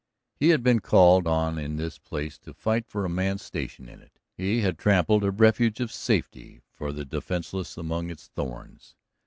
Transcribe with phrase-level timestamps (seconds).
[0.33, 4.01] He had been called on in this place to fight for a man's station in
[4.01, 8.95] it; he had trampled a refuge of safety for the defenseless among its thorns.